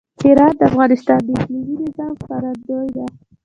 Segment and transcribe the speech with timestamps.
[0.21, 3.05] هرات د افغانستان د اقلیمي نظام ښکارندوی ده.